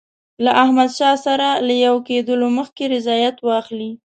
له 0.43 0.51
احمدشاه 0.63 1.15
سره 1.25 1.47
له 1.67 1.73
یو 1.85 1.95
کېدلو 2.07 2.47
مخکي 2.57 2.85
رضایت 2.95 3.35
واخلي. 3.47 3.91